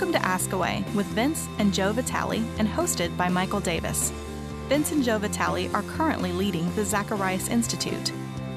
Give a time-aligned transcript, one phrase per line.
[0.00, 4.14] Welcome to Ask Away with Vince and Jo Vitale and hosted by Michael Davis.
[4.66, 8.10] Vince and Jo Vitale are currently leading the Zacharias Institute.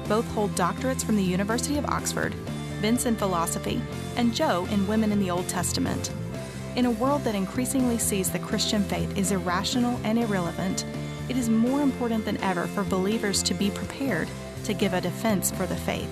[0.08, 2.32] Both hold doctorates from the University of Oxford,
[2.80, 3.78] Vince in philosophy,
[4.16, 6.10] and Jo in Women in the Old Testament.
[6.76, 10.86] In a world that increasingly sees the Christian faith as irrational and irrelevant,
[11.28, 14.28] it is more important than ever for believers to be prepared
[14.64, 16.08] to give a defense for the faith.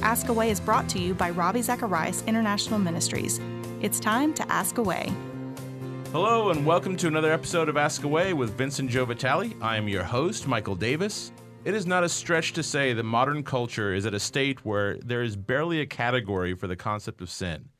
[0.00, 3.40] Ask Away is brought to you by Ravi Zacharias International Ministries
[3.80, 5.10] it's time to ask away.
[6.12, 9.54] Hello, and welcome to another episode of Ask Away with Vincent Jo Vitale.
[9.62, 11.32] I am your host, Michael Davis.
[11.64, 14.98] It is not a stretch to say that modern culture is at a state where
[14.98, 17.70] there is barely a category for the concept of sin.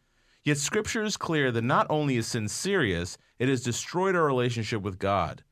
[0.42, 4.80] Yet Scripture is clear that not only is sin serious, it has destroyed our relationship
[4.80, 5.42] with God.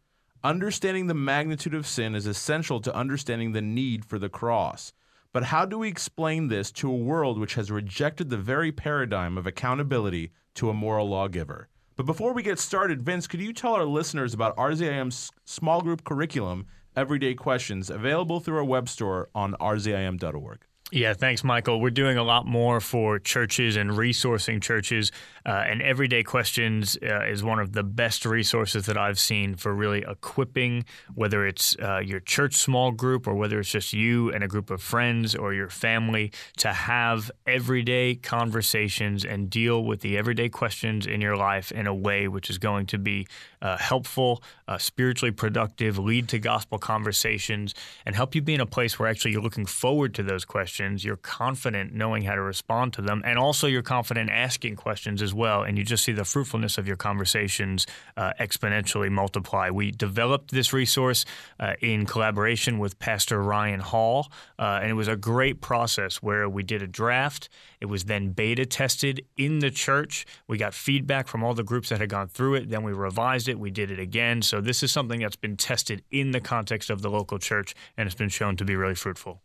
[0.42, 4.94] Understanding the magnitude of sin is essential to understanding the need for the cross.
[5.32, 9.36] But how do we explain this to a world which has rejected the very paradigm
[9.36, 11.68] of accountability to a moral lawgiver?
[11.96, 16.02] But before we get started, Vince, could you tell our listeners about RZIM's small group
[16.04, 20.64] curriculum, Everyday Questions, available through our web store on rzim.org?
[20.90, 21.82] Yeah, thanks, Michael.
[21.82, 25.12] We're doing a lot more for churches and resourcing churches.
[25.44, 29.74] Uh, and Everyday Questions uh, is one of the best resources that I've seen for
[29.74, 34.42] really equipping, whether it's uh, your church small group or whether it's just you and
[34.42, 40.16] a group of friends or your family, to have everyday conversations and deal with the
[40.16, 43.26] everyday questions in your life in a way which is going to be
[43.60, 47.74] uh, helpful, uh, spiritually productive, lead to gospel conversations,
[48.06, 50.77] and help you be in a place where actually you're looking forward to those questions.
[50.78, 55.34] You're confident knowing how to respond to them, and also you're confident asking questions as
[55.34, 55.62] well.
[55.62, 59.70] And you just see the fruitfulness of your conversations uh, exponentially multiply.
[59.70, 61.24] We developed this resource
[61.58, 66.48] uh, in collaboration with Pastor Ryan Hall, uh, and it was a great process where
[66.48, 67.48] we did a draft.
[67.80, 70.26] It was then beta tested in the church.
[70.46, 72.70] We got feedback from all the groups that had gone through it.
[72.70, 74.42] Then we revised it, we did it again.
[74.42, 78.06] So this is something that's been tested in the context of the local church and
[78.06, 79.40] it's been shown to be really fruitful.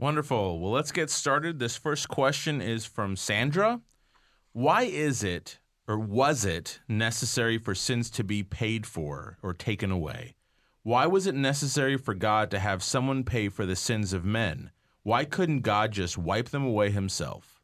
[0.00, 0.58] Wonderful.
[0.60, 1.58] Well, let's get started.
[1.58, 3.82] This first question is from Sandra.
[4.54, 9.90] Why is it or was it necessary for sins to be paid for or taken
[9.90, 10.36] away?
[10.84, 14.70] Why was it necessary for God to have someone pay for the sins of men?
[15.02, 17.60] Why couldn't God just wipe them away himself?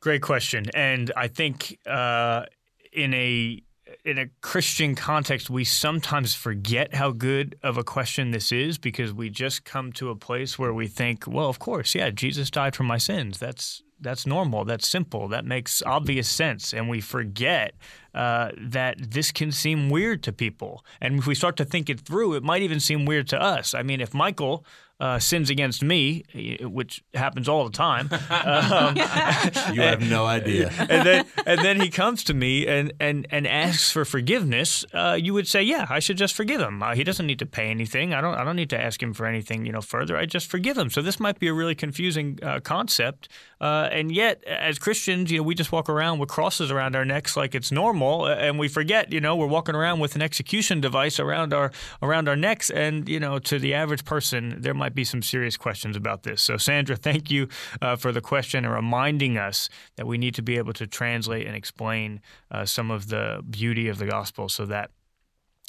[0.00, 0.66] Great question.
[0.74, 2.44] And I think uh,
[2.92, 3.62] in a
[4.04, 9.12] in a Christian context, we sometimes forget how good of a question this is because
[9.12, 12.74] we just come to a place where we think, well, of course, yeah, Jesus died
[12.74, 13.38] for my sins.
[13.38, 14.64] That's that's normal.
[14.64, 15.28] That's simple.
[15.28, 16.74] That makes obvious sense.
[16.74, 17.74] And we forget
[18.14, 20.84] uh, that this can seem weird to people.
[21.00, 23.72] And if we start to think it through, it might even seem weird to us.
[23.72, 24.66] I mean, if Michael
[24.98, 26.24] uh, sins against me,
[26.60, 28.10] which happens all the time.
[28.46, 30.70] Um, you have no idea.
[30.78, 34.84] and then and then he comes to me and and and asks for forgiveness.
[34.92, 36.82] Uh, you would say, yeah, I should just forgive him.
[36.82, 38.14] Uh, he doesn't need to pay anything.
[38.14, 40.16] I don't I don't need to ask him for anything you know further.
[40.16, 40.90] I just forgive him.
[40.90, 43.28] So this might be a really confusing uh, concept.
[43.60, 47.06] Uh, and yet, as Christians, you know, we just walk around with crosses around our
[47.06, 50.80] necks like it's normal, and we forget, you know, we're walking around with an execution
[50.80, 52.68] device around our around our necks.
[52.68, 56.22] And you know, to the average person, there might might be some serious questions about
[56.22, 56.40] this.
[56.40, 57.48] So, Sandra, thank you
[57.82, 61.44] uh, for the question and reminding us that we need to be able to translate
[61.44, 62.20] and explain
[62.52, 64.92] uh, some of the beauty of the gospel so that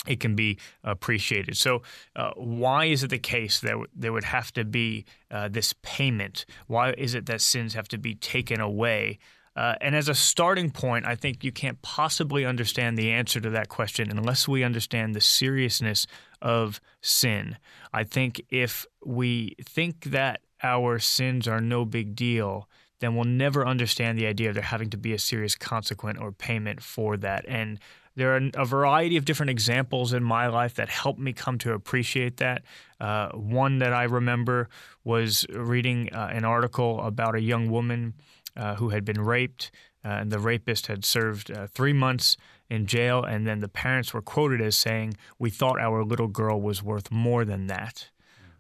[0.06, 1.58] it can be appreciated.
[1.58, 1.82] So,
[2.16, 6.46] uh, why is it the case that there would have to be uh, this payment?
[6.68, 9.18] Why is it that sins have to be taken away?
[9.58, 13.50] Uh, and as a starting point, I think you can't possibly understand the answer to
[13.50, 16.06] that question unless we understand the seriousness
[16.44, 17.58] of sin.
[17.92, 22.70] I think if we think that our sins are no big deal,
[23.00, 26.32] then we'll never understand the idea of there having to be a serious consequence or
[26.32, 27.44] payment for that.
[27.48, 27.80] And
[28.16, 31.74] there are a variety of different examples in my life that helped me come to
[31.74, 32.64] appreciate that.
[33.00, 34.70] Uh, one that I remember
[35.04, 38.16] was reading uh, an article about a young woman
[38.58, 39.72] uh, who had been raped,
[40.04, 42.38] uh, and the rapist had served uh, three months
[42.70, 43.24] in jail.
[43.24, 47.12] And then the parents were quoted as saying, "We thought our little girl was worth
[47.12, 48.10] more than that."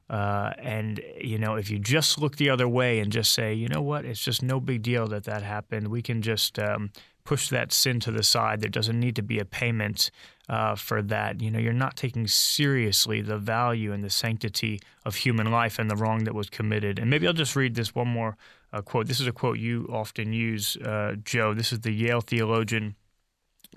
[0.09, 3.67] Uh, and you know, if you just look the other way and just say, you
[3.67, 5.89] know what, it's just no big deal that that happened.
[5.89, 6.91] We can just um,
[7.25, 8.61] push that sin to the side.
[8.61, 10.11] There doesn't need to be a payment
[10.49, 11.41] uh, for that.
[11.41, 15.89] You know, you're not taking seriously the value and the sanctity of human life and
[15.89, 16.99] the wrong that was committed.
[16.99, 18.37] And maybe I'll just read this one more
[18.73, 19.07] uh, quote.
[19.07, 21.53] This is a quote you often use, uh, Jo.
[21.53, 22.95] This is the Yale theologian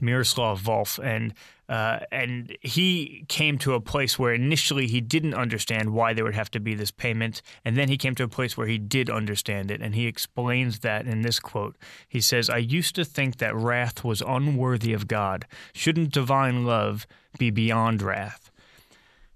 [0.00, 1.34] Miroslav Volf, and
[1.69, 6.34] uh, and he came to a place where initially he didn't understand why there would
[6.34, 9.08] have to be this payment, and then he came to a place where he did
[9.08, 11.76] understand it, and he explains that in this quote.
[12.08, 15.46] He says, "I used to think that wrath was unworthy of God.
[15.72, 17.06] Shouldn't divine love
[17.38, 18.50] be beyond wrath?"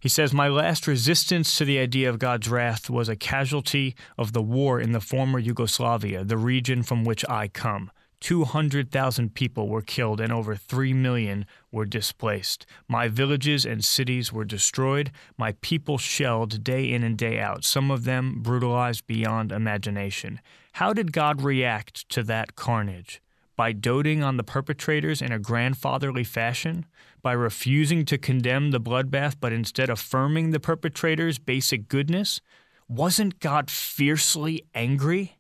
[0.05, 4.35] He says, My last resistance to the idea of God's wrath was a casualty of
[4.35, 7.91] the war in the former Yugoslavia, the region from which I come.
[8.25, 12.65] 200,000 people were killed and over 3 million were displaced.
[12.89, 17.91] My villages and cities were destroyed, my people shelled day in and day out, some
[17.91, 20.41] of them brutalized beyond imagination.
[20.73, 23.21] How did God react to that carnage?
[23.57, 26.87] By doting on the perpetrators in a grandfatherly fashion?
[27.21, 32.41] By refusing to condemn the bloodbath but instead affirming the perpetrators' basic goodness?
[32.89, 35.37] Wasn't God fiercely angry?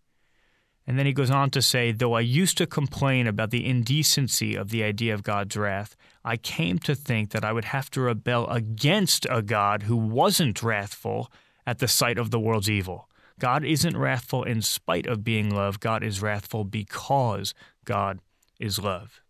[0.86, 4.54] And then he goes on to say, Though I used to complain about the indecency
[4.54, 8.02] of the idea of God's wrath, I came to think that I would have to
[8.02, 11.30] rebel against a God who wasn't wrathful
[11.66, 13.08] at the sight of the world's evil.
[13.38, 17.54] God isn't wrathful in spite of being love, God is wrathful because
[17.84, 18.20] God
[18.60, 19.20] is love.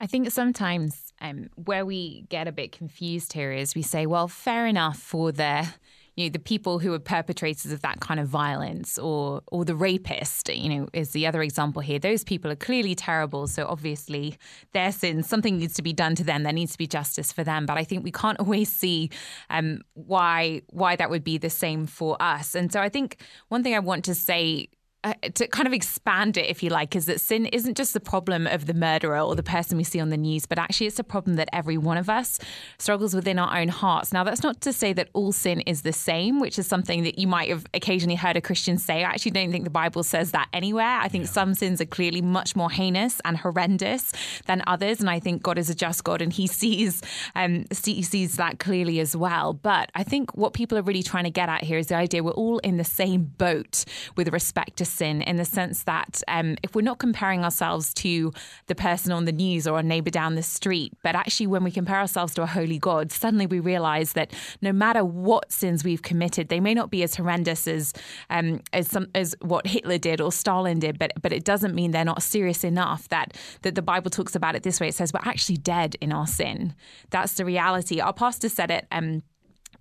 [0.00, 4.26] I think sometimes um, where we get a bit confused here is we say, well,
[4.26, 5.68] fair enough for the
[6.16, 9.74] you know, the people who are perpetrators of that kind of violence or or the
[9.74, 11.98] rapist, you know, is the other example here.
[11.98, 13.46] Those people are clearly terrible.
[13.46, 14.36] So obviously
[14.72, 16.42] their sins, something needs to be done to them.
[16.42, 17.64] There needs to be justice for them.
[17.64, 19.10] But I think we can't always see
[19.48, 22.54] um, why why that would be the same for us.
[22.54, 24.68] And so I think one thing I want to say
[25.04, 28.00] uh, to kind of expand it, if you like, is that sin isn't just the
[28.00, 30.98] problem of the murderer or the person we see on the news, but actually it's
[31.00, 32.38] a problem that every one of us
[32.78, 34.12] struggles within our own hearts.
[34.12, 37.18] Now, that's not to say that all sin is the same, which is something that
[37.18, 39.02] you might have occasionally heard a Christian say.
[39.02, 40.84] I actually don't think the Bible says that anywhere.
[41.00, 41.30] I think yeah.
[41.30, 44.12] some sins are clearly much more heinous and horrendous
[44.46, 47.02] than others, and I think God is a just God and He sees
[47.34, 49.52] um, see, sees that clearly as well.
[49.52, 52.22] But I think what people are really trying to get at here is the idea
[52.22, 53.84] we're all in the same boat
[54.16, 58.32] with respect to sin in the sense that um, if we're not comparing ourselves to
[58.66, 61.70] the person on the news or a neighbor down the street, but actually when we
[61.70, 66.02] compare ourselves to a holy God, suddenly we realize that no matter what sins we've
[66.02, 67.92] committed, they may not be as horrendous as
[68.30, 71.90] um, as some as what Hitler did or Stalin did, but but it doesn't mean
[71.90, 74.88] they're not serious enough that that the Bible talks about it this way.
[74.88, 76.74] It says we're actually dead in our sin.
[77.10, 78.00] That's the reality.
[78.00, 78.86] Our pastor said it.
[78.90, 79.22] Um,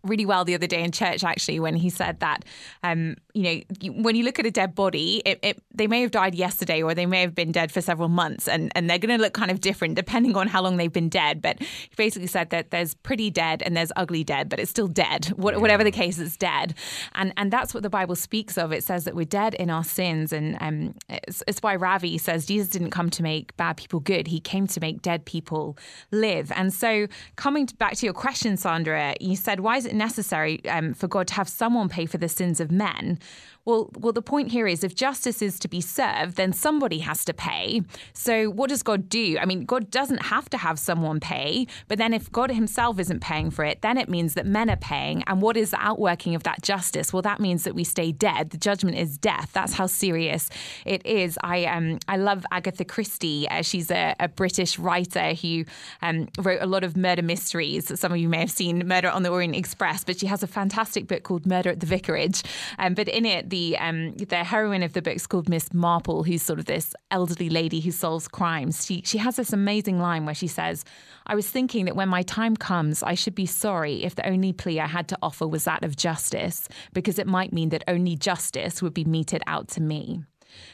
[0.03, 2.45] really well the other day in church, actually, when he said that,
[2.83, 6.11] um, you know, when you look at a dead body, it, it, they may have
[6.11, 9.15] died yesterday or they may have been dead for several months and, and they're going
[9.15, 11.41] to look kind of different depending on how long they've been dead.
[11.41, 14.87] But he basically said that there's pretty dead and there's ugly dead, but it's still
[14.87, 15.27] dead.
[15.37, 16.73] Whatever the case, it's dead.
[17.13, 18.71] And, and that's what the Bible speaks of.
[18.71, 20.33] It says that we're dead in our sins.
[20.33, 24.27] And um, it's, it's why Ravi says Jesus didn't come to make bad people good,
[24.27, 25.77] he came to make dead people
[26.11, 26.51] live.
[26.55, 30.93] And so, coming back to your question, Sandra, you said, why is it necessary um,
[30.93, 33.19] for God to have someone pay for the sins of men?
[33.65, 37.23] Well, well, the point here is if justice is to be served, then somebody has
[37.25, 37.83] to pay.
[38.13, 39.37] So, what does God do?
[39.39, 43.19] I mean, God doesn't have to have someone pay, but then if God Himself isn't
[43.19, 45.23] paying for it, then it means that men are paying.
[45.27, 47.13] And what is the outworking of that justice?
[47.13, 48.49] Well, that means that we stay dead.
[48.49, 49.51] The judgment is death.
[49.53, 50.49] That's how serious
[50.85, 51.37] it is.
[51.43, 53.47] I um I love Agatha Christie.
[53.49, 55.65] Uh, she's a, a, British writer who
[56.01, 57.99] um, wrote a lot of murder mysteries.
[57.99, 60.47] Some of you may have seen Murder on the Orient Express, but she has a
[60.47, 62.41] fantastic book called Murder at the Vicarage.
[62.79, 66.23] Um, but in it, the um, the heroine of the book is called Miss Marple,
[66.23, 68.83] who's sort of this elderly lady who solves crimes.
[68.85, 70.83] She she has this amazing line where she says,
[71.27, 74.53] "I was thinking that when my time comes, I should be sorry if the only
[74.53, 78.15] plea I had to offer was that of justice, because it might mean that only
[78.15, 80.23] justice would be meted out to me."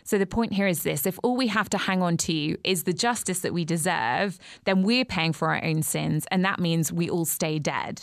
[0.03, 2.84] So the point here is this if all we have to hang on to is
[2.84, 6.91] the justice that we deserve, then we're paying for our own sins, and that means
[6.91, 8.01] we all stay dead.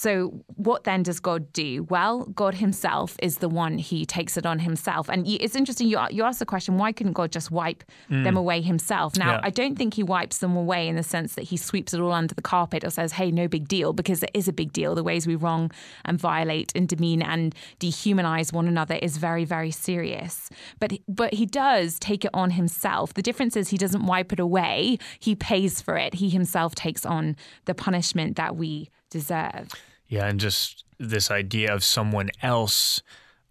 [0.00, 1.82] So, what then does God do?
[1.90, 5.10] Well, God Himself is the one who takes it on Himself.
[5.10, 8.24] And it's interesting, you, you asked the question, why couldn't God just wipe mm.
[8.24, 9.18] them away Himself?
[9.18, 9.40] Now, yeah.
[9.42, 12.12] I don't think He wipes them away in the sense that He sweeps it all
[12.12, 14.94] under the carpet or says, hey, no big deal, because it is a big deal.
[14.94, 15.70] The ways we wrong
[16.06, 20.48] and violate and demean and dehumanize one another is very, very serious.
[20.78, 23.12] But, but He does take it on Himself.
[23.12, 26.14] The difference is He doesn't wipe it away, He pays for it.
[26.14, 29.68] He Himself takes on the punishment that we deserve.
[30.10, 33.00] Yeah, and just this idea of someone else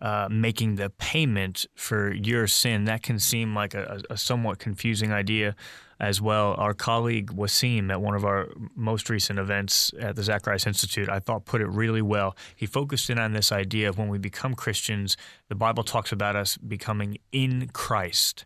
[0.01, 5.11] uh, making the payment for your sin, that can seem like a, a, somewhat confusing
[5.11, 5.55] idea
[5.99, 6.55] as well.
[6.57, 11.19] Our colleague Wasim at one of our most recent events at the Zacharias Institute, I
[11.19, 12.37] thought put it really well.
[12.55, 16.35] He focused in on this idea of when we become Christians, the Bible talks about
[16.35, 18.45] us becoming in Christ.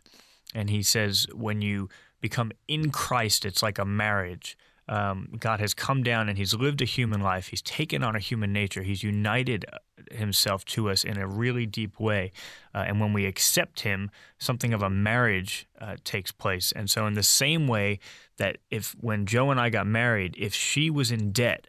[0.54, 1.88] And he says when you
[2.24, 3.44] become in Christ.
[3.44, 4.56] It's like a marriage.
[4.86, 7.48] Um, God has come down and He's lived a human life.
[7.48, 8.82] He's taken on a human nature.
[8.82, 9.64] He's united
[10.10, 12.32] Himself to us in a really deep way.
[12.74, 16.72] Uh, and when we accept Him, something of a marriage uh, takes place.
[16.72, 17.98] And so, in the same way
[18.36, 21.66] that if when Jo and I got married, if she was in debt,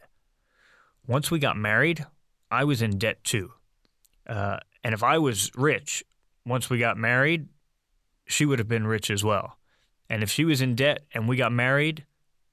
[1.07, 2.05] once we got married,
[2.51, 3.53] I was in debt too.
[4.27, 6.03] Uh, and if I was rich,
[6.45, 7.47] once we got married,
[8.27, 9.57] she would have been rich as well.
[10.09, 12.05] And if she was in debt and we got married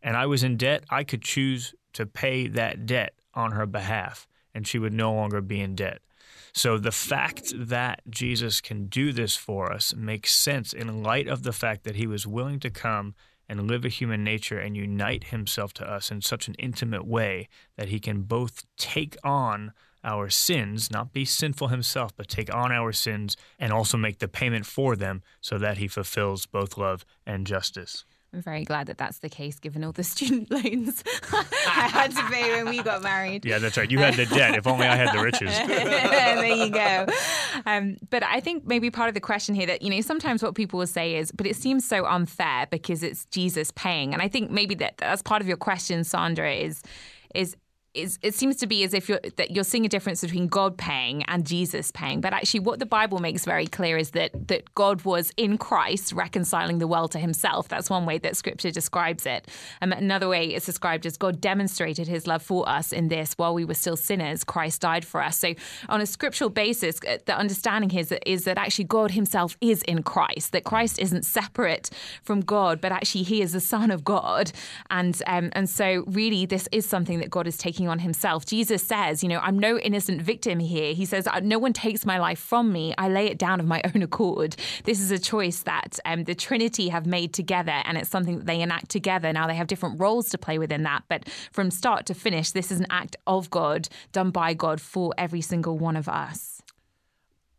[0.02, 4.26] and I was in debt, I could choose to pay that debt on her behalf
[4.54, 6.00] and she would no longer be in debt.
[6.52, 11.42] So the fact that Jesus can do this for us makes sense in light of
[11.42, 13.14] the fact that he was willing to come
[13.48, 17.48] and live a human nature and unite himself to us in such an intimate way
[17.76, 19.72] that he can both take on
[20.04, 24.28] our sins, not be sinful himself, but take on our sins and also make the
[24.28, 28.04] payment for them so that he fulfills both love and justice.
[28.34, 32.22] I'm very glad that that's the case, given all the student loans I had to
[32.30, 33.44] pay when we got married.
[33.44, 33.90] Yeah, that's right.
[33.90, 34.54] You had the debt.
[34.54, 35.50] If only I had the riches.
[35.66, 37.06] there you go.
[37.66, 40.54] Um, but I think maybe part of the question here that, you know, sometimes what
[40.54, 44.12] people will say is, but it seems so unfair because it's Jesus paying.
[44.14, 46.82] And I think maybe that that's part of your question, Sandra, is
[47.34, 47.56] is
[47.94, 50.76] is it seems to be as if you're that you're seeing a difference between God
[50.78, 52.20] paying and Jesus paying.
[52.20, 56.12] But actually what the Bible makes very clear is that that God was in Christ
[56.12, 57.68] reconciling the world to himself.
[57.68, 59.48] That's one way that scripture describes it.
[59.80, 63.54] And another way it's described as God demonstrated his love for us in this while
[63.54, 65.38] we were still sinners, Christ died for us.
[65.38, 65.54] So
[65.88, 69.82] on a scriptural basis, uh, the understanding here is, is that actually God himself is
[69.82, 71.90] in Christ, that Christ isn't separate
[72.22, 74.52] from God, but actually he is the Son of God.
[74.90, 78.46] And um, and so really this is something that God is taking taking on himself.
[78.46, 80.94] Jesus says, you know, I'm no innocent victim here.
[80.94, 82.94] He says, no one takes my life from me.
[82.96, 84.56] I lay it down of my own accord.
[84.84, 88.46] This is a choice that um, the Trinity have made together, and it's something that
[88.46, 89.32] they enact together.
[89.32, 92.70] Now they have different roles to play within that, but from start to finish, this
[92.70, 96.62] is an act of God done by God for every single one of us.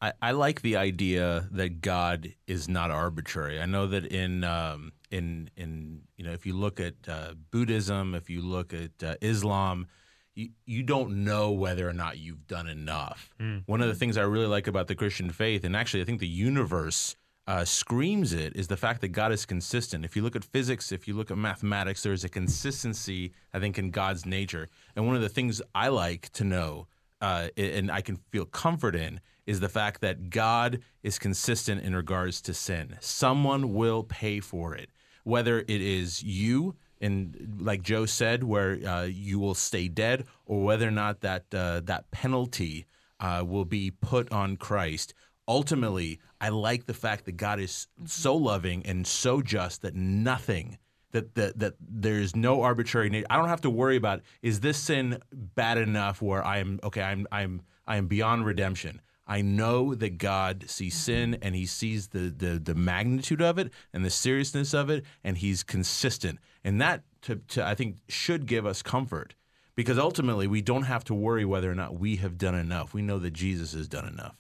[0.02, 3.62] I, I like the idea that God is not arbitrary.
[3.62, 8.14] I know that in um, in in you know if you look at uh, Buddhism,
[8.14, 9.88] if you look at uh, Islam,
[10.36, 13.34] you, you don't know whether or not you've done enough.
[13.40, 13.64] Mm.
[13.66, 16.20] One of the things I really like about the Christian faith, and actually I think
[16.20, 20.06] the universe uh, screams it, is the fact that God is consistent.
[20.06, 23.78] If you look at physics, if you look at mathematics, there's a consistency, I think,
[23.78, 24.70] in God's nature.
[24.96, 26.88] And one of the things I like to know,
[27.22, 31.94] uh, and I can feel comfort in, is the fact that God is consistent in
[31.94, 32.96] regards to sin.
[33.02, 34.90] Someone will pay for it,
[35.26, 40.64] whether it is you and like Jo said, where uh, you will stay dead, or
[40.64, 42.86] whether or not that uh, that penalty
[43.20, 45.14] uh, will be put on Christ.
[45.48, 50.78] Ultimately, I like the fact that God is so loving and so just that nothing
[51.12, 53.24] that that that there's no arbitrary.
[53.30, 57.02] I don't have to worry about is this sin bad enough where I am okay.
[57.02, 59.02] I'm I'm I am beyond redemption.
[59.26, 61.44] I know that God sees sin mm-hmm.
[61.44, 65.38] and he sees the, the, the magnitude of it and the seriousness of it, and
[65.38, 66.40] he's consistent.
[66.64, 69.36] And that, to, to, I think, should give us comfort
[69.76, 72.94] because ultimately we don't have to worry whether or not we have done enough.
[72.94, 74.36] We know that Jesus has done enough.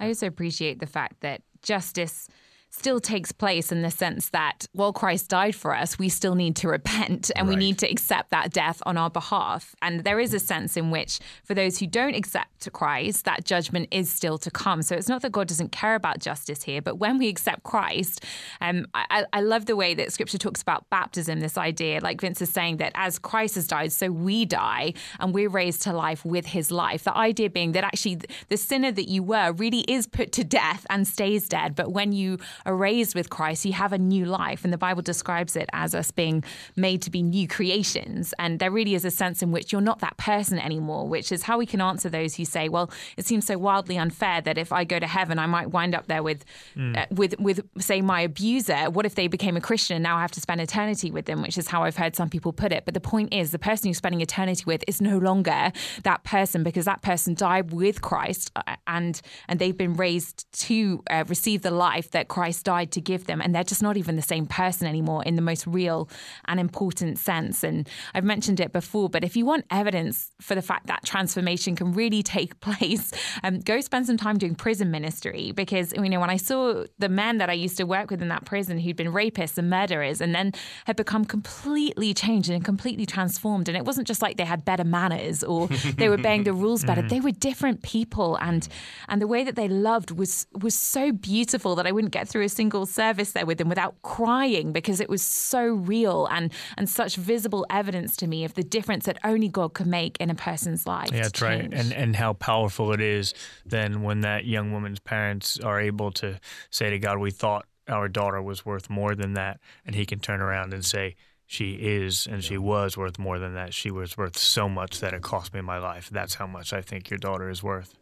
[0.00, 2.28] I also appreciate the fact that justice
[2.72, 6.56] still takes place in the sense that while Christ died for us, we still need
[6.56, 7.54] to repent and right.
[7.54, 9.76] we need to accept that death on our behalf.
[9.82, 13.88] And there is a sense in which, for those who don't accept Christ, that judgment
[13.90, 14.80] is still to come.
[14.82, 18.24] So it's not that God doesn't care about justice here, but when we accept Christ,
[18.62, 21.40] um, I, I love the way that Scripture talks about baptism.
[21.40, 25.34] This idea, like Vince is saying, that as Christ has died, so we die and
[25.34, 27.04] we're raised to life with His life.
[27.04, 30.86] The idea being that actually the sinner that you were really is put to death
[30.88, 34.64] and stays dead, but when you are raised with Christ, you have a new life.
[34.64, 36.44] And the Bible describes it as us being
[36.76, 38.34] made to be new creations.
[38.38, 41.44] And there really is a sense in which you're not that person anymore, which is
[41.44, 44.72] how we can answer those who say, well, it seems so wildly unfair that if
[44.72, 46.44] I go to heaven, I might wind up there with,
[46.76, 46.96] mm.
[46.96, 48.90] uh, with, with, say, my abuser.
[48.90, 51.42] What if they became a Christian and now I have to spend eternity with them,
[51.42, 52.84] which is how I've heard some people put it.
[52.84, 56.62] But the point is, the person you're spending eternity with is no longer that person
[56.62, 61.62] because that person died with Christ uh, and, and they've been raised to uh, receive
[61.62, 64.20] the life that Christ Christ died to give them, and they're just not even the
[64.20, 66.10] same person anymore in the most real
[66.44, 67.64] and important sense.
[67.64, 71.74] And I've mentioned it before, but if you want evidence for the fact that transformation
[71.76, 73.10] can really take place,
[73.42, 75.52] um, go spend some time doing prison ministry.
[75.52, 78.28] Because you know, when I saw the men that I used to work with in
[78.28, 80.52] that prison who'd been rapists and murderers, and then
[80.84, 84.84] had become completely changed and completely transformed, and it wasn't just like they had better
[84.84, 87.00] manners or they were obeying the rules better.
[87.00, 87.14] Mm-hmm.
[87.14, 88.68] They were different people, and
[89.08, 92.41] and the way that they loved was was so beautiful that I wouldn't get through
[92.42, 96.52] through a single service there with them without crying because it was so real and
[96.76, 100.28] and such visible evidence to me of the difference that only God could make in
[100.28, 101.10] a person's life.
[101.12, 101.72] Yeah, that's right.
[101.72, 103.34] And and how powerful it is
[103.64, 108.08] then when that young woman's parents are able to say to God, "We thought our
[108.08, 111.14] daughter was worth more than that," and He can turn around and say
[111.46, 113.72] she is and she was worth more than that.
[113.72, 116.10] She was worth so much that it cost me my life.
[116.10, 117.94] That's how much I think your daughter is worth.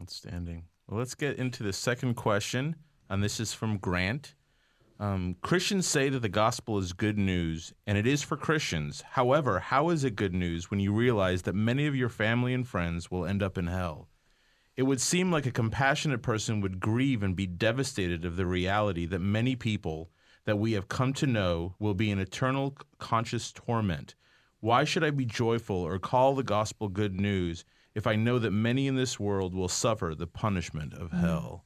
[0.00, 0.64] Outstanding.
[0.86, 2.76] Well, let's get into the second question,
[3.08, 4.34] and this is from Grant.
[5.00, 9.04] Um, Christians say that the gospel is good news, and it is for Christians.
[9.10, 12.66] However, how is it good news when you realize that many of your family and
[12.66, 14.08] friends will end up in hell?
[14.76, 19.06] It would seem like a compassionate person would grieve and be devastated of the reality
[19.06, 20.10] that many people
[20.44, 24.14] that we have come to know will be in eternal conscious torment.
[24.60, 28.50] Why should I be joyful or call the gospel good news if I know that
[28.50, 31.20] many in this world will suffer the punishment of mm.
[31.20, 31.64] hell?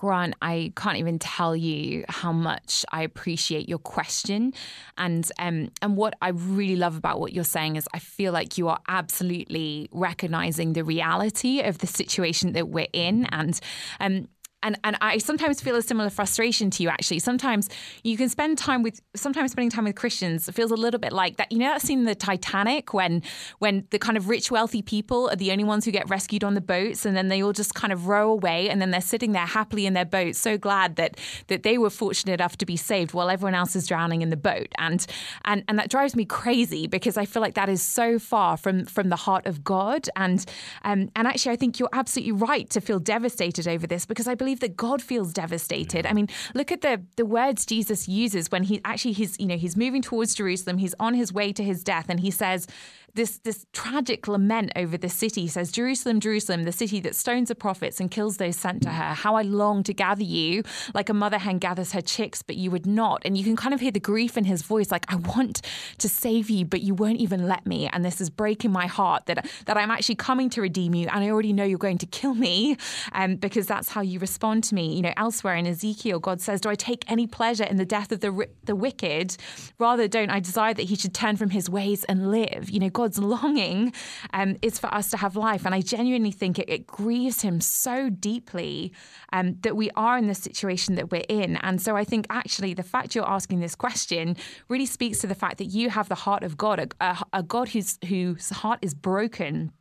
[0.00, 4.54] Grant, I can't even tell you how much I appreciate your question,
[4.96, 8.56] and um, and what I really love about what you're saying is I feel like
[8.56, 13.60] you are absolutely recognizing the reality of the situation that we're in, and
[14.00, 14.28] um,
[14.62, 16.88] and and I sometimes feel a similar frustration to you.
[16.88, 17.68] Actually, sometimes
[18.04, 21.36] you can spend time with sometimes spending time with Christians feels a little bit like
[21.36, 21.50] that.
[21.50, 23.22] You know that scene in the Titanic when
[23.58, 26.54] when the kind of rich, wealthy people are the only ones who get rescued on
[26.54, 29.32] the boats, and then they all just kind of row away, and then they're sitting
[29.32, 32.76] there happily in their boat, so glad that that they were fortunate enough to be
[32.76, 34.68] saved while everyone else is drowning in the boat.
[34.78, 35.06] And
[35.44, 38.84] and and that drives me crazy because I feel like that is so far from
[38.84, 40.08] from the heart of God.
[40.16, 40.44] And
[40.84, 44.34] um, and actually, I think you're absolutely right to feel devastated over this because I
[44.34, 46.06] believe believe that God feels devastated.
[46.06, 49.56] I mean, look at the the words Jesus uses when he actually he's you know
[49.56, 50.78] he's moving towards Jerusalem.
[50.78, 52.66] He's on his way to his death, and he says,
[53.14, 55.42] this this tragic lament over the city.
[55.42, 58.90] He says, Jerusalem, Jerusalem, the city that stones the prophets and kills those sent to
[58.90, 59.14] her.
[59.14, 60.62] How I long to gather you
[60.94, 63.22] like a mother hen gathers her chicks, but you would not.
[63.24, 65.62] And you can kind of hear the grief in his voice, like, I want
[65.98, 67.88] to save you, but you won't even let me.
[67.88, 71.24] And this is breaking my heart that that I'm actually coming to redeem you, and
[71.24, 72.76] I already know you're going to kill me,
[73.12, 74.94] um, because that's how you respond to me.
[74.94, 78.12] You know, elsewhere in Ezekiel, God says, Do I take any pleasure in the death
[78.12, 79.36] of the the wicked?
[79.78, 82.70] Rather, don't I desire that he should turn from his ways and live?
[82.70, 83.94] You know, God's longing
[84.34, 85.64] um, is for us to have life.
[85.64, 88.92] And I genuinely think it, it grieves him so deeply
[89.32, 91.56] um, that we are in the situation that we're in.
[91.56, 94.36] And so I think actually the fact you're asking this question
[94.68, 97.42] really speaks to the fact that you have the heart of God, a, a, a
[97.42, 99.72] God whose, whose heart is broken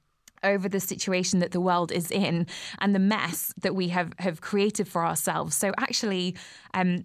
[0.42, 2.48] over the situation that the world is in
[2.80, 5.58] and the mess that we have, have created for ourselves.
[5.58, 6.38] So actually,
[6.74, 7.04] um,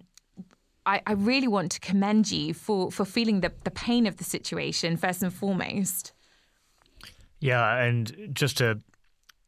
[0.85, 4.23] I, I, really want to commend you for, for feeling the, the pain of the
[4.23, 6.13] situation first and foremost.
[7.39, 8.81] Yeah, and just to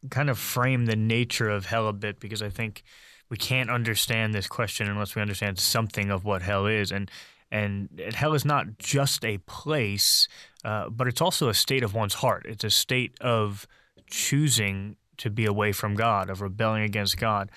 [0.10, 2.84] kind of frame the nature of hell a bit, because I think
[3.30, 6.92] we can't understand this question unless we understand something of what hell is.
[6.92, 7.10] And
[7.50, 10.28] and hell is not just a place,
[10.66, 12.46] uh, but it's also a state of one's heart.
[12.46, 13.66] It's a state of
[14.10, 17.50] choosing to be away from God, of rebelling against God.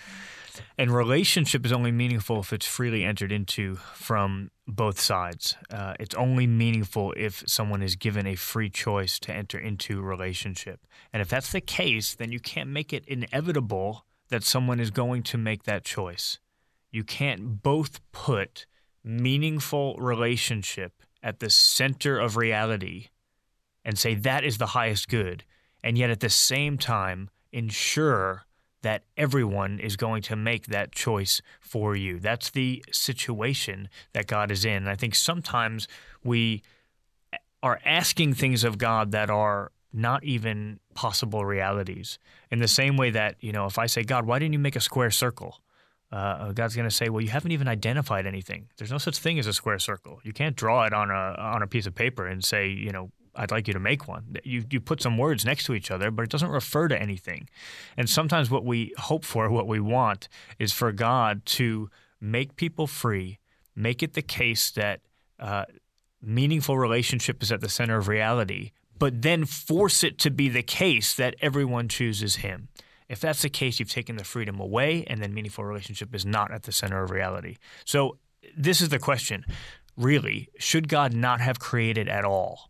[0.78, 5.56] And relationship is only meaningful if it's freely entered into from both sides.
[5.70, 10.86] Uh, it's only meaningful if someone is given a free choice to enter into relationship.
[11.12, 15.22] And if that's the case, then you can't make it inevitable that someone is going
[15.24, 16.38] to make that choice.
[16.90, 18.66] You can't both put
[19.04, 23.08] meaningful relationship at the center of reality
[23.84, 25.44] and say that is the highest good,
[25.82, 28.44] and yet at the same time ensure
[28.82, 32.18] that everyone is going to make that choice for you.
[32.18, 34.74] That's the situation that God is in.
[34.74, 35.86] And I think sometimes
[36.24, 36.62] we
[37.62, 42.18] are asking things of God that are not even possible realities.
[42.50, 44.76] In the same way that, you know, if I say, God, why didn't you make
[44.76, 45.60] a square circle?
[46.12, 48.68] Uh, God's going to say, "Well, you haven't even identified anything.
[48.76, 50.20] There's no such thing as a square circle.
[50.24, 53.12] You can't draw it on a on a piece of paper and say, you know,
[53.34, 54.36] I'd like you to make one.
[54.44, 57.48] You you put some words next to each other, but it doesn't refer to anything.
[57.96, 61.90] And sometimes what we hope for, what we want, is for God to
[62.20, 63.38] make people free,
[63.74, 65.00] make it the case that
[65.38, 65.64] uh,
[66.22, 70.62] meaningful relationship is at the center of reality, but then force it to be the
[70.62, 72.68] case that everyone chooses Him.
[73.08, 76.52] If that's the case, you've taken the freedom away, and then meaningful relationship is not
[76.52, 77.56] at the center of reality.
[77.84, 78.18] So
[78.56, 79.44] this is the question.
[79.96, 82.69] Really, should God not have created at all?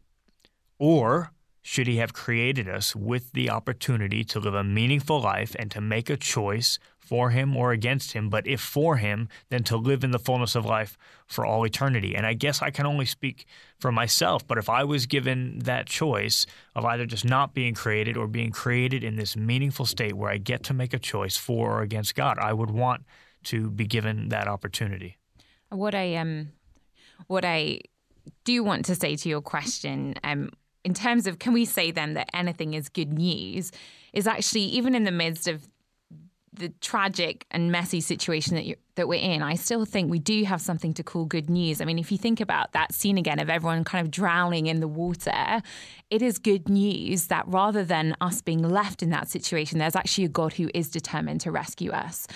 [0.80, 5.70] Or should he have created us with the opportunity to live a meaningful life and
[5.70, 9.76] to make a choice for him or against him, but if for him, then to
[9.76, 12.14] live in the fullness of life for all eternity?
[12.16, 13.44] And I guess I can only speak
[13.78, 18.16] for myself, but if I was given that choice of either just not being created
[18.16, 21.78] or being created in this meaningful state where I get to make a choice for
[21.78, 23.04] or against God, I would want
[23.44, 25.18] to be given that opportunity.
[25.68, 26.52] What I um,
[27.26, 27.80] what I
[28.44, 30.50] do want to say to your question, um,
[30.84, 33.72] in terms of can we say then that anything is good news,
[34.12, 35.68] is actually even in the midst of
[36.52, 40.44] the tragic and messy situation that you that we're in, I still think we do
[40.44, 41.80] have something to call good news.
[41.80, 44.80] I mean, if you think about that scene again of everyone kind of drowning in
[44.80, 45.62] the water,
[46.10, 50.24] it is good news that rather than us being left in that situation, there's actually
[50.24, 52.26] a God who is determined to rescue us.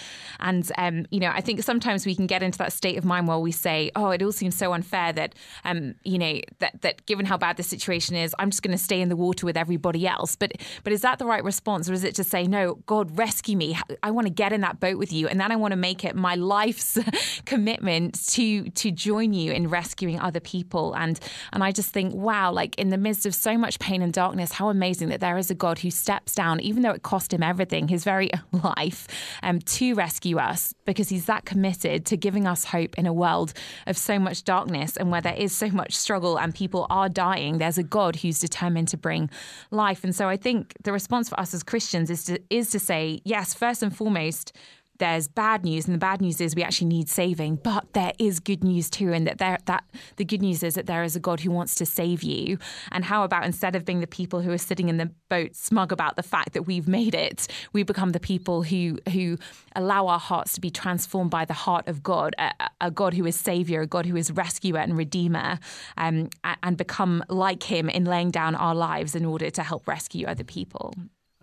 [0.40, 3.28] And um, you know, I think sometimes we can get into that state of mind
[3.28, 7.04] where we say, "Oh, it all seems so unfair that um, you know that that
[7.06, 9.56] given how bad the situation is, I'm just going to stay in the water with
[9.56, 10.52] everybody else." But
[10.84, 13.76] but is that the right response, or is it to say, "No, God, rescue me.
[14.02, 16.04] I want to get in that boat with you, and then I want to make
[16.04, 16.98] it my life's
[17.44, 20.94] commitment to to join you in rescuing other people.
[20.94, 21.18] And
[21.52, 24.52] and I just think, wow, like in the midst of so much pain and darkness,
[24.52, 27.42] how amazing that there is a God who steps down, even though it cost him
[27.42, 29.08] everything, his very life,
[29.42, 33.52] um, to rescue us, because he's that committed to giving us hope in a world
[33.86, 37.58] of so much darkness and where there is so much struggle and people are dying.
[37.58, 39.28] There's a God who's determined to bring
[39.70, 40.04] life.
[40.04, 43.20] And so I think the response for us as Christians is to is to say,
[43.24, 44.52] yes, first and foremost,
[44.98, 47.56] there's bad news, and the bad news is we actually need saving.
[47.56, 49.84] But there is good news too, and that there that
[50.16, 52.58] the good news is that there is a God who wants to save you.
[52.92, 55.90] And how about instead of being the people who are sitting in the boat smug
[55.90, 59.36] about the fact that we've made it, we become the people who who
[59.74, 63.26] allow our hearts to be transformed by the heart of God, a, a God who
[63.26, 65.58] is Savior, a God who is rescuer and redeemer,
[65.96, 66.30] um,
[66.62, 70.44] and become like Him in laying down our lives in order to help rescue other
[70.44, 70.94] people.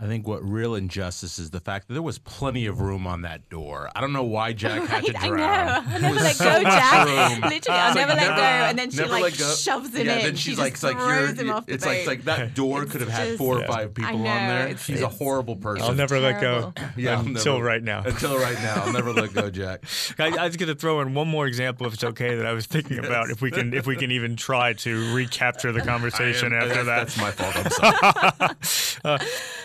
[0.03, 3.21] I think what real injustice is the fact that there was plenty of room on
[3.21, 3.91] that door.
[3.95, 5.43] I don't know why Jack had to Right, I know.
[5.43, 7.05] I'll There never was let go, Jack.
[7.07, 7.41] room.
[7.51, 8.41] Literally, I'll It's never let go.
[8.41, 9.53] And then she like let go.
[9.53, 10.23] shoves him yeah, in.
[10.23, 12.07] Then She she's just like, it's like throws you're, him off the it's like, it's
[12.07, 14.63] like that door could have had just- four or five people I on there.
[14.69, 15.85] it's- She's a horrible person.
[15.85, 16.73] I'll never let go.
[16.97, 18.01] yeah, I'll until right now.
[18.03, 19.83] Until right now, I'll never let go, Jack.
[20.17, 22.53] I, I was going to throw in one more example, if it's okay, that I
[22.53, 23.29] was thinking about.
[23.29, 27.07] If we can, if we can even try to recapture the conversation am- after that.
[27.07, 27.55] That's my fault.
[27.55, 28.55] I'm sorry.
[29.03, 29.17] Uh,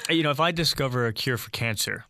[0.09, 2.05] you know, if I discover a cure for cancer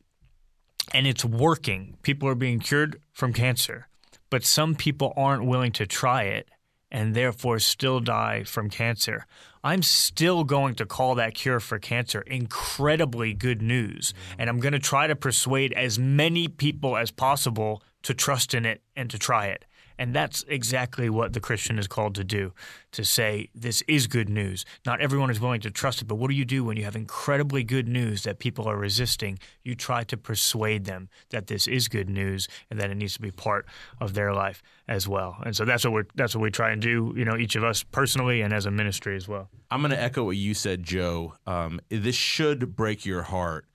[0.95, 3.89] and it's working, people are being cured from cancer,
[4.31, 6.49] but some people aren't willing to try it
[6.91, 9.27] and therefore still die from cancer.
[9.63, 14.13] I'm still going to call that cure for cancer incredibly good news.
[14.13, 14.41] Mm-hmm.
[14.41, 18.65] And I'm going to try to persuade as many people as possible to trust in
[18.65, 19.67] it and to try it.
[19.99, 22.53] And that's exactly what the Christian is called to do
[22.93, 24.65] to say, this is good news.
[24.85, 26.97] Not everyone is willing to trust it, but what do you do when you have
[26.97, 29.39] incredibly good news that people are resisting?
[29.63, 33.21] You try to persuade them that this is good news and that it needs to
[33.21, 33.67] be part
[34.01, 35.37] of their life as well.
[35.45, 37.65] And so that's what we're that's what we try and do, you know, each of
[37.65, 39.49] us personally and as a ministry as well.
[39.71, 41.35] I'm going to echo what you said, Jo.
[41.47, 43.67] Um, this should break your heart.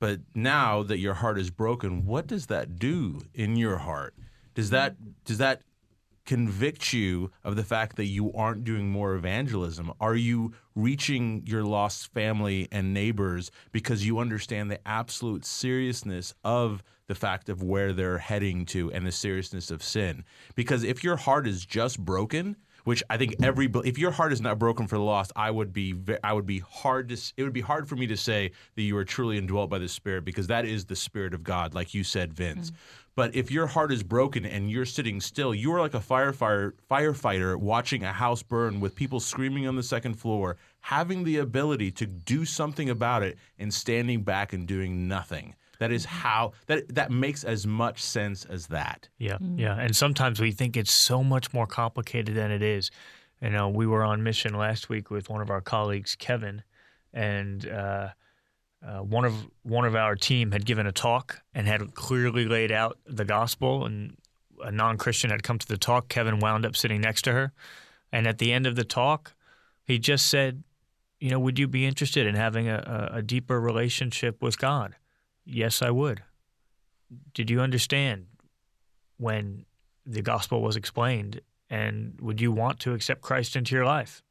[0.00, 4.14] But now that your heart is broken, what does that do in your heart?
[4.58, 5.62] Does that does that
[6.26, 9.92] convict you of the fact that you aren't doing more evangelism?
[10.00, 16.82] Are you reaching your lost family and neighbors because you understand the absolute seriousness of
[17.06, 20.24] the fact of where they're heading to and the seriousness of sin?
[20.56, 24.40] Because if your heart is just broken, which I think every if your heart is
[24.40, 25.94] not broken for the lost, I would be
[26.24, 28.96] I would be hard to it would be hard for me to say that you
[28.96, 32.02] are truly indwelt by the Spirit because that is the Spirit of God, like you
[32.02, 32.70] said, Vince.
[32.70, 33.07] Mm-hmm.
[33.18, 36.74] But if your heart is broken and you're sitting still, you are like a firefighter
[36.88, 41.90] firefighter watching a house burn with people screaming on the second floor, having the ability
[41.90, 45.56] to do something about it and standing back and doing nothing.
[45.80, 49.08] That is how that that makes as much sense as that.
[49.18, 49.74] Yeah, yeah.
[49.74, 52.92] And sometimes we think it's so much more complicated than it is.
[53.42, 56.62] You know, we were on mission last week with one of our colleagues, Kevin,
[57.12, 58.10] and uh,
[58.86, 62.70] uh, one of one of our team had given a talk and had clearly laid
[62.70, 64.16] out the gospel, and
[64.62, 66.08] a non-Christian had come to the talk.
[66.08, 67.52] Kevin wound up sitting next to her,
[68.12, 69.34] and at the end of the talk,
[69.84, 70.62] he just said,
[71.18, 74.94] "You know, would you be interested in having a, a, a deeper relationship with God?"
[75.44, 76.22] Yes, I would.
[77.32, 78.26] Did you understand
[79.16, 79.64] when
[80.04, 81.40] the gospel was explained?
[81.70, 84.22] And would you want to accept Christ into your life?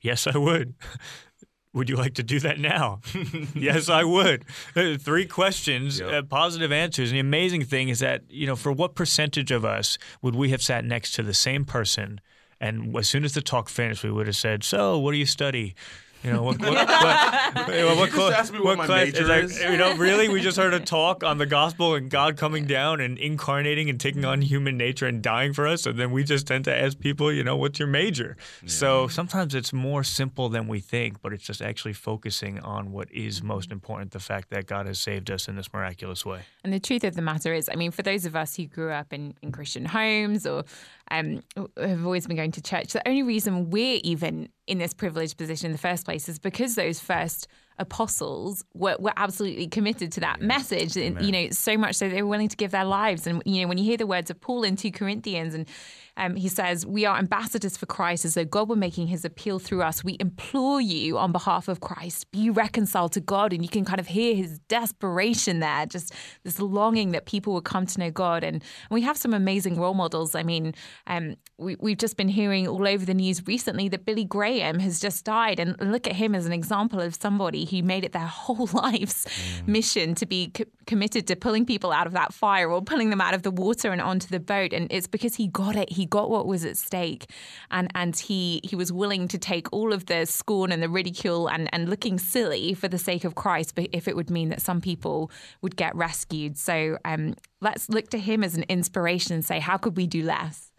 [0.00, 0.74] Yes, I would.
[1.74, 3.00] would you like to do that now?
[3.54, 4.44] yes, I would.
[4.76, 6.12] Uh, Three questions, Yep.
[6.12, 7.10] uh, positive answers.
[7.10, 10.50] And the amazing thing is that, you know, for what percentage of us would we
[10.50, 12.20] have sat next to the same person?
[12.60, 15.26] And as soon as the talk finished, we would have said, So, what do you
[15.26, 15.74] study?
[16.22, 16.60] You know what?
[16.60, 19.60] what, what, you know, what just asked me what my class- major like, is?
[19.60, 23.00] You know, really, we just heard a talk on the gospel and God coming down
[23.00, 26.46] and incarnating and taking on human nature and dying for us, and then we just
[26.46, 28.36] tend to ask people, you know, what's your major?
[28.66, 33.10] So sometimes it's more simple than we think, but it's just actually focusing on what
[33.12, 33.48] is mm-hmm.
[33.48, 36.42] most important: the fact that God has saved us in this miraculous way.
[36.62, 38.90] And the truth of the matter is, I mean, for those of us who grew
[38.90, 40.64] up in, in Christian homes or
[41.10, 41.42] um,
[41.76, 45.66] have always been going to church, the only reason we're even in this privileged position
[45.66, 50.40] in the first place is because those first apostles were, were absolutely committed to that
[50.40, 50.96] message.
[50.96, 53.26] And, you know, so much so they were willing to give their lives.
[53.26, 55.66] And, you know, when you hear the words of Paul in 2 Corinthians and
[56.16, 59.58] um, he says, We are ambassadors for Christ as though God were making his appeal
[59.58, 60.04] through us.
[60.04, 63.52] We implore you on behalf of Christ, be reconciled to God.
[63.52, 66.12] And you can kind of hear his desperation there, just
[66.44, 68.44] this longing that people would come to know God.
[68.44, 70.34] And, and we have some amazing role models.
[70.34, 70.74] I mean,
[71.06, 75.00] um, we, we've just been hearing all over the news recently that Billy Graham has
[75.00, 75.58] just died.
[75.58, 79.26] And look at him as an example of somebody who made it their whole life's
[79.66, 83.20] mission to be co- committed to pulling people out of that fire or pulling them
[83.20, 84.74] out of the water and onto the boat.
[84.74, 85.90] And it's because he got it.
[85.90, 87.26] He got what was at stake,
[87.70, 91.48] and and he he was willing to take all of the scorn and the ridicule
[91.48, 94.60] and and looking silly for the sake of Christ, but if it would mean that
[94.62, 96.56] some people would get rescued.
[96.58, 100.22] So um, let's look to him as an inspiration and say, how could we do
[100.22, 100.72] less?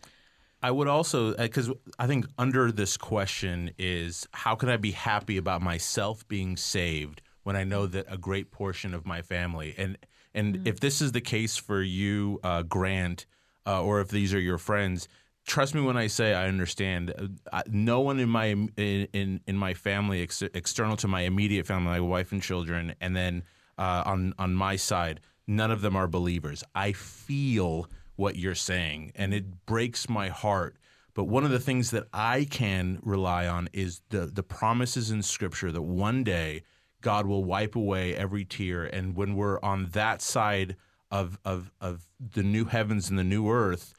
[0.61, 5.37] I would also because I think under this question is how can I be happy
[5.37, 9.97] about myself being saved when I know that a great portion of my family and
[10.33, 13.27] and if this is the case for you, uh, Grant,
[13.65, 15.07] uh, or if these are your friends,
[15.45, 17.13] trust me when I say I understand.
[17.51, 21.65] Uh, no one in my in in, in my family ex- external to my immediate
[21.65, 23.43] family, my wife and children, and then
[23.77, 26.63] uh, on on my side, none of them are believers.
[26.75, 30.77] I feel what you're saying, and it breaks my heart.
[31.15, 35.21] But one of the things that I can rely on is the the promises in
[35.21, 36.63] Scripture that one day
[37.01, 40.75] God will wipe away every tear, and when we're on that side
[41.13, 43.93] of of of the new heavens and the new earth,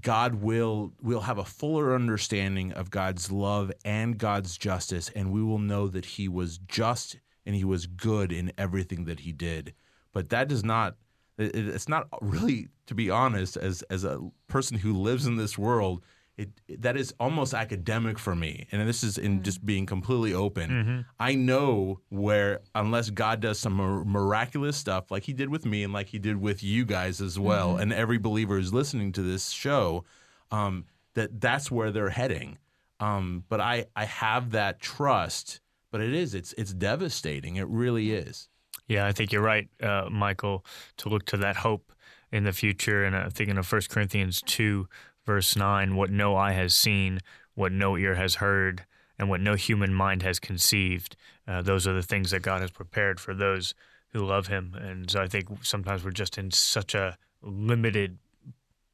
[0.00, 5.42] God will will have a fuller understanding of God's love and God's justice, and we
[5.42, 9.74] will know that He was just and He was good in everything that He did.
[10.12, 10.96] But that does not.
[11.38, 16.02] It's not really, to be honest, as as a person who lives in this world,
[16.38, 18.66] it, that is almost academic for me.
[18.70, 21.06] And this is in just being completely open.
[21.18, 25.92] I know where unless God does some miraculous stuff, like He did with me and
[25.92, 29.50] like He did with you guys as well, and every believer who's listening to this
[29.50, 30.04] show,
[30.50, 32.58] um, that that's where they're heading.
[33.00, 35.60] Um, but I I have that trust.
[35.92, 37.56] But it is it's it's devastating.
[37.56, 38.48] It really is.
[38.88, 40.64] Yeah, I think you're right, uh, Michael,
[40.98, 41.92] to look to that hope
[42.30, 43.04] in the future.
[43.04, 44.86] And I'm thinking of 1 Corinthians 2,
[45.26, 47.20] verse 9 what no eye has seen,
[47.54, 48.84] what no ear has heard,
[49.18, 51.16] and what no human mind has conceived.
[51.46, 53.74] Uh, those are the things that God has prepared for those
[54.08, 54.74] who love Him.
[54.80, 58.18] And so I think sometimes we're just in such a limited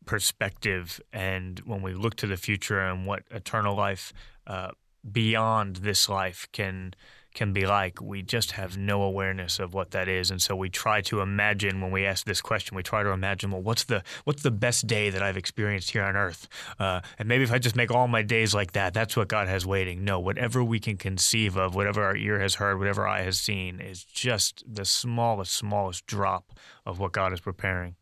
[0.04, 1.00] perspective.
[1.12, 4.12] And when we look to the future and what eternal life
[4.46, 4.70] uh,
[5.10, 6.94] beyond this life can
[7.34, 10.68] can be like, we just have no awareness of what that is, and so we
[10.68, 12.76] try to imagine when we ask this question.
[12.76, 16.02] We try to imagine, well, what's the what's the best day that I've experienced here
[16.02, 16.48] on Earth?
[16.78, 19.48] Uh, and maybe if I just make all my days like that, that's what God
[19.48, 20.04] has waiting.
[20.04, 23.80] No, whatever we can conceive of, whatever our ear has heard, whatever eye has seen,
[23.80, 26.52] is just the smallest, smallest drop
[26.84, 27.96] of what God is preparing.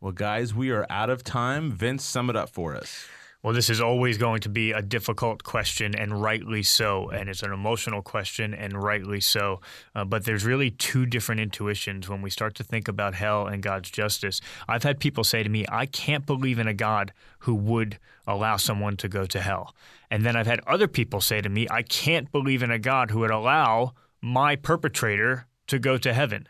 [0.00, 1.72] Well, guys, we are out of time.
[1.72, 3.06] Vince, sum it up for us.
[3.44, 7.10] Well, this is always going to be a difficult question, and rightly so.
[7.10, 9.60] And it's an emotional question, and rightly so.
[9.94, 13.62] Uh, but there's really two different intuitions when we start to think about hell and
[13.62, 14.40] God's justice.
[14.66, 18.56] I've had people say to me, I can't believe in a God who would allow
[18.56, 19.74] someone to go to hell.
[20.10, 23.10] And then I've had other people say to me, I can't believe in a God
[23.10, 26.48] who would allow my perpetrator to go to heaven.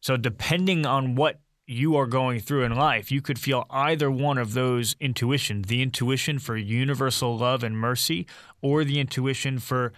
[0.00, 4.38] So, depending on what you are going through in life, you could feel either one
[4.38, 8.26] of those intuitions the intuition for universal love and mercy,
[8.60, 9.92] or the intuition for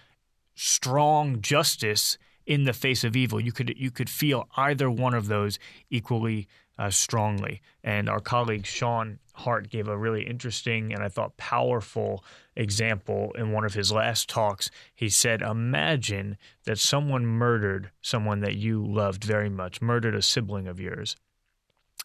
[0.55, 3.39] strong justice in the face of evil.
[3.39, 6.47] You could, you could feel either one of those equally
[6.79, 7.61] uh, strongly.
[7.83, 12.23] And our colleague Sean Hart gave a really interesting and I thought powerful
[12.55, 14.71] example in one of his last talks.
[14.95, 20.67] He said, Imagine that someone murdered someone that you loved very much, murdered a sibling
[20.67, 21.15] of yours.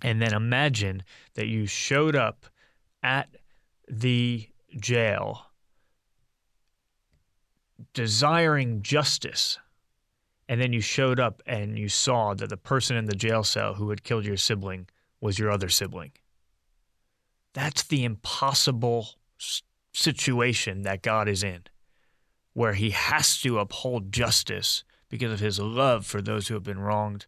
[0.02, 2.46] And then imagine that you showed up
[3.02, 3.28] at
[3.88, 5.46] the jail
[7.94, 9.58] desiring justice.
[10.48, 13.74] And then you showed up and you saw that the person in the jail cell
[13.74, 14.88] who had killed your sibling
[15.20, 16.12] was your other sibling.
[17.54, 19.08] That's the impossible
[19.92, 21.62] situation that God is in.
[22.54, 26.78] where he has to uphold justice because of his love for those who have been
[26.78, 27.26] wronged.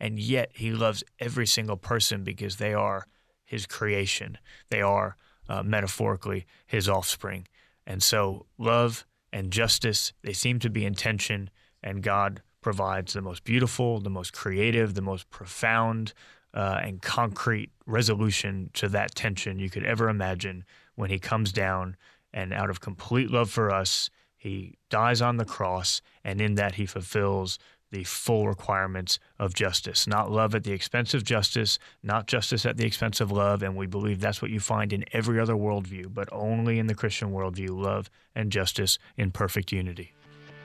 [0.00, 3.06] And yet he loves every single person because they are
[3.44, 4.38] his creation.
[4.70, 5.16] They are,
[5.48, 7.46] uh, metaphorically, his offspring.
[7.86, 11.50] And so love and justice, they seem to be in tension,
[11.82, 16.14] and God provides the most beautiful, the most creative, the most profound,
[16.54, 21.96] uh, and concrete resolution to that tension you could ever imagine when he comes down
[22.32, 26.74] and out of complete love for us, he dies on the cross, and in that
[26.74, 27.58] he fulfills
[27.94, 30.08] the full requirements of justice.
[30.08, 33.62] Not love at the expense of justice, not justice at the expense of love.
[33.62, 36.94] And we believe that's what you find in every other worldview, but only in the
[36.94, 40.12] Christian worldview love and justice in perfect unity.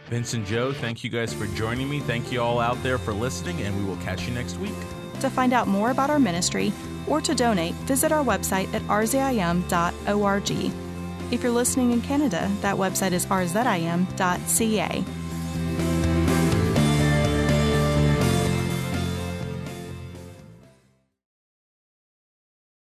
[0.07, 1.99] Vince and Jo, thank you guys for joining me.
[1.99, 4.73] Thank you all out there for listening, and we will catch you next week.
[5.19, 6.73] To find out more about our ministry
[7.07, 10.51] or to donate, visit our website at rzim.org.
[11.31, 15.05] If you're listening in Canada, that website is rzim.ca.